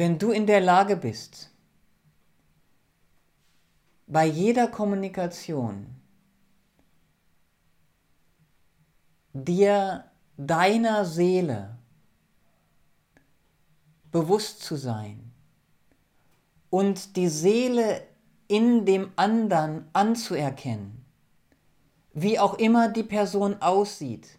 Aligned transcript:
Wenn 0.00 0.18
du 0.18 0.30
in 0.30 0.46
der 0.46 0.62
Lage 0.62 0.96
bist, 0.96 1.50
bei 4.06 4.24
jeder 4.24 4.66
Kommunikation 4.66 5.94
dir 9.34 10.06
deiner 10.38 11.04
Seele 11.04 11.76
bewusst 14.10 14.62
zu 14.62 14.76
sein 14.76 15.32
und 16.70 17.16
die 17.16 17.28
Seele 17.28 18.00
in 18.48 18.86
dem 18.86 19.12
anderen 19.16 19.86
anzuerkennen, 19.92 21.04
wie 22.14 22.38
auch 22.38 22.54
immer 22.54 22.88
die 22.88 23.02
Person 23.02 23.60
aussieht, 23.60 24.38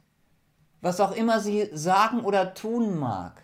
was 0.81 0.99
auch 0.99 1.11
immer 1.11 1.39
sie 1.39 1.69
sagen 1.71 2.21
oder 2.21 2.55
tun 2.55 2.97
mag, 2.97 3.43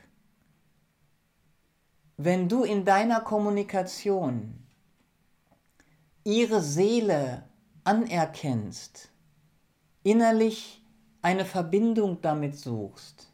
wenn 2.17 2.49
du 2.49 2.63
in 2.63 2.83
deiner 2.83 3.21
Kommunikation 3.21 4.65
ihre 6.23 6.61
Seele 6.61 7.43
anerkennst, 7.83 9.09
innerlich 10.03 10.83
eine 11.21 11.45
Verbindung 11.45 12.21
damit 12.21 12.57
suchst, 12.57 13.31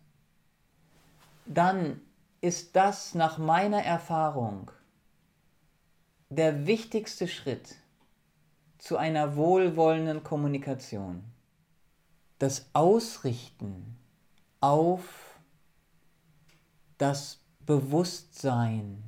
dann 1.45 2.01
ist 2.41 2.75
das 2.75 3.15
nach 3.15 3.37
meiner 3.37 3.81
Erfahrung 3.81 4.69
der 6.29 6.67
wichtigste 6.67 7.27
Schritt 7.27 7.75
zu 8.79 8.97
einer 8.97 9.37
wohlwollenden 9.37 10.23
Kommunikation. 10.23 11.23
Das 12.37 12.65
Ausrichten 12.73 13.97
auf 14.59 15.39
das 16.97 17.42
Bewusstsein 17.65 19.03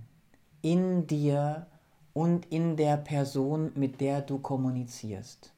in 0.61 1.07
dir 1.07 1.67
und 2.13 2.45
in 2.45 2.77
der 2.77 2.97
Person, 2.97 3.71
mit 3.75 3.99
der 3.99 4.21
du 4.21 4.39
kommunizierst. 4.39 5.51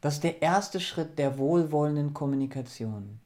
Das 0.00 0.14
ist 0.14 0.24
der 0.24 0.42
erste 0.42 0.80
Schritt 0.80 1.18
der 1.18 1.38
wohlwollenden 1.38 2.12
Kommunikation. 2.12 3.20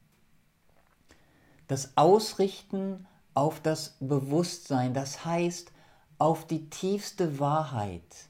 Das 1.67 1.97
Ausrichten 1.97 3.07
auf 3.33 3.59
das 3.59 3.97
Bewusstsein, 3.99 4.93
das 4.93 5.25
heißt 5.25 5.71
auf 6.19 6.45
die 6.45 6.69
tiefste 6.69 7.39
Wahrheit 7.39 8.29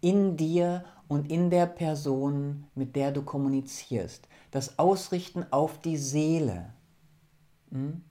in 0.00 0.36
dir 0.36 0.84
und 1.08 1.30
in 1.30 1.50
der 1.50 1.66
Person, 1.66 2.66
mit 2.74 2.96
der 2.96 3.12
du 3.12 3.22
kommunizierst. 3.22 4.28
Das 4.50 4.78
Ausrichten 4.78 5.44
auf 5.50 5.80
die 5.80 5.96
Seele. 5.96 6.72
Hm? 7.70 8.02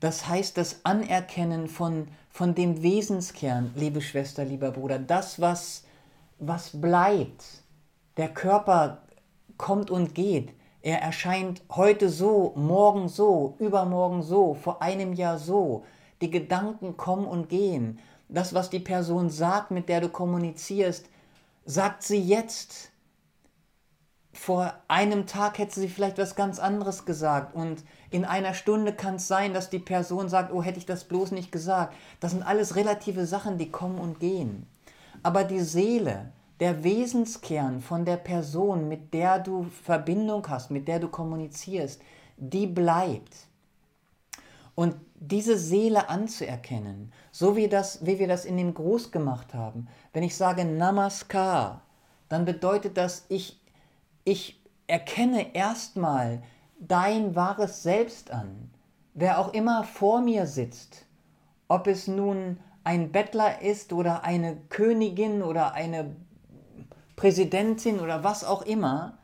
Das 0.00 0.26
heißt 0.26 0.56
das 0.56 0.80
Anerkennen 0.84 1.68
von, 1.68 2.08
von 2.30 2.54
dem 2.54 2.82
Wesenskern, 2.82 3.72
liebe 3.76 4.00
Schwester, 4.00 4.44
lieber 4.44 4.70
Bruder, 4.70 4.98
das, 4.98 5.40
was, 5.40 5.84
was 6.38 6.80
bleibt. 6.80 7.44
Der 8.16 8.28
Körper 8.28 9.02
kommt 9.58 9.90
und 9.90 10.14
geht. 10.14 10.54
Er 10.82 11.02
erscheint 11.02 11.60
heute 11.70 12.08
so, 12.08 12.54
morgen 12.56 13.08
so, 13.08 13.54
übermorgen 13.58 14.22
so, 14.22 14.54
vor 14.54 14.80
einem 14.80 15.12
Jahr 15.12 15.38
so. 15.38 15.84
Die 16.22 16.30
Gedanken 16.30 16.96
kommen 16.96 17.26
und 17.26 17.50
gehen. 17.50 17.98
Das, 18.30 18.54
was 18.54 18.70
die 18.70 18.78
Person 18.78 19.28
sagt, 19.28 19.70
mit 19.70 19.90
der 19.90 20.00
du 20.00 20.08
kommunizierst, 20.08 21.06
sagt 21.66 22.02
sie 22.02 22.22
jetzt 22.22 22.90
vor 24.32 24.74
einem 24.86 25.26
Tag 25.26 25.58
hätte 25.58 25.80
sie 25.80 25.88
vielleicht 25.88 26.18
was 26.18 26.36
ganz 26.36 26.58
anderes 26.58 27.04
gesagt 27.04 27.54
und 27.54 27.82
in 28.10 28.24
einer 28.24 28.54
Stunde 28.54 28.92
kann 28.92 29.16
es 29.16 29.26
sein, 29.26 29.52
dass 29.52 29.70
die 29.70 29.80
Person 29.80 30.28
sagt, 30.28 30.52
oh, 30.52 30.62
hätte 30.62 30.78
ich 30.78 30.86
das 30.86 31.04
bloß 31.04 31.32
nicht 31.32 31.50
gesagt. 31.50 31.94
Das 32.20 32.30
sind 32.30 32.42
alles 32.42 32.76
relative 32.76 33.26
Sachen, 33.26 33.58
die 33.58 33.70
kommen 33.70 33.98
und 33.98 34.20
gehen. 34.20 34.66
Aber 35.22 35.44
die 35.44 35.60
Seele, 35.60 36.32
der 36.60 36.84
Wesenskern 36.84 37.80
von 37.80 38.04
der 38.04 38.16
Person, 38.16 38.88
mit 38.88 39.12
der 39.12 39.38
du 39.38 39.64
Verbindung 39.84 40.46
hast, 40.48 40.70
mit 40.70 40.86
der 40.86 41.00
du 41.00 41.08
kommunizierst, 41.08 42.00
die 42.36 42.66
bleibt. 42.66 43.34
Und 44.74 44.94
diese 45.16 45.58
Seele 45.58 46.08
anzuerkennen, 46.08 47.12
so 47.32 47.56
wie, 47.56 47.68
das, 47.68 48.06
wie 48.06 48.18
wir 48.18 48.28
das 48.28 48.44
in 48.44 48.56
dem 48.56 48.72
Gruß 48.72 49.10
gemacht 49.10 49.52
haben, 49.54 49.88
wenn 50.12 50.22
ich 50.22 50.36
sage 50.36 50.64
Namaskar, 50.64 51.82
dann 52.28 52.44
bedeutet 52.44 52.96
das, 52.96 53.26
ich 53.28 53.59
ich 54.24 54.62
erkenne 54.86 55.54
erstmal 55.54 56.42
dein 56.78 57.34
wahres 57.34 57.82
Selbst 57.82 58.30
an. 58.30 58.70
Wer 59.14 59.38
auch 59.38 59.52
immer 59.52 59.84
vor 59.84 60.20
mir 60.20 60.46
sitzt, 60.46 61.06
ob 61.68 61.86
es 61.86 62.08
nun 62.08 62.58
ein 62.84 63.12
Bettler 63.12 63.62
ist 63.62 63.92
oder 63.92 64.24
eine 64.24 64.56
Königin 64.68 65.42
oder 65.42 65.74
eine 65.74 66.16
Präsidentin 67.16 68.00
oder 68.00 68.24
was 68.24 68.44
auch 68.44 68.62
immer, 68.62 69.18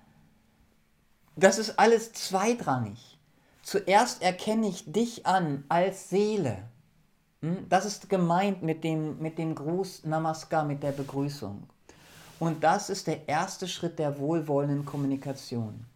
das 1.36 1.58
ist 1.58 1.78
alles 1.78 2.12
zweitrangig. 2.12 3.18
Zuerst 3.62 4.22
erkenne 4.22 4.68
ich 4.68 4.92
dich 4.92 5.26
an 5.26 5.64
als 5.68 6.08
Seele. 6.08 6.68
Hm? 7.42 7.68
Das 7.68 7.84
ist 7.84 8.08
gemeint 8.08 8.62
mit 8.62 8.84
dem, 8.84 9.18
mit 9.18 9.38
dem 9.38 9.54
Gruß 9.54 10.04
Namaskar, 10.04 10.64
mit 10.64 10.82
der 10.82 10.92
Begrüßung. 10.92 11.68
Und 12.38 12.62
das 12.62 12.90
ist 12.90 13.06
der 13.06 13.28
erste 13.28 13.66
Schritt 13.66 13.98
der 13.98 14.18
wohlwollenden 14.18 14.84
Kommunikation. 14.84 15.86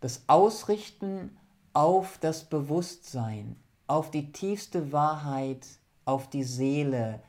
Das 0.00 0.22
Ausrichten 0.26 1.36
auf 1.74 2.18
das 2.20 2.44
Bewusstsein, 2.44 3.56
auf 3.86 4.10
die 4.10 4.32
tiefste 4.32 4.92
Wahrheit, 4.92 5.66
auf 6.04 6.30
die 6.30 6.44
Seele 6.44 7.20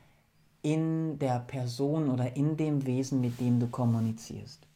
in 0.62 1.18
der 1.18 1.40
Person 1.40 2.08
oder 2.08 2.34
in 2.36 2.56
dem 2.56 2.86
Wesen, 2.86 3.20
mit 3.20 3.38
dem 3.40 3.60
du 3.60 3.66
kommunizierst. 3.66 4.66